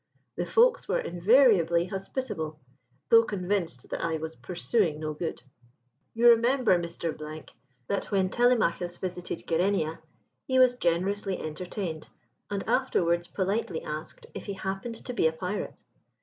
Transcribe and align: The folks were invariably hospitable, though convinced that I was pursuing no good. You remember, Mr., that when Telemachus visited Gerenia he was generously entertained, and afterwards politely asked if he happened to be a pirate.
The 0.35 0.47
folks 0.47 0.87
were 0.87 0.97
invariably 0.97 1.85
hospitable, 1.85 2.59
though 3.09 3.21
convinced 3.21 3.87
that 3.91 4.03
I 4.03 4.17
was 4.17 4.35
pursuing 4.35 4.99
no 4.99 5.13
good. 5.13 5.43
You 6.15 6.29
remember, 6.29 6.75
Mr., 6.79 7.15
that 7.85 8.05
when 8.05 8.31
Telemachus 8.31 8.97
visited 8.97 9.45
Gerenia 9.45 9.99
he 10.47 10.57
was 10.57 10.73
generously 10.73 11.37
entertained, 11.39 12.09
and 12.49 12.67
afterwards 12.67 13.27
politely 13.27 13.83
asked 13.83 14.25
if 14.33 14.45
he 14.45 14.53
happened 14.53 15.05
to 15.05 15.13
be 15.13 15.27
a 15.27 15.33
pirate. 15.33 15.83